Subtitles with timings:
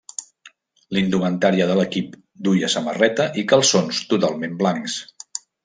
[0.95, 2.17] La indumentària de l'equip
[2.49, 5.01] duia samarreta i calçons totalment blancs.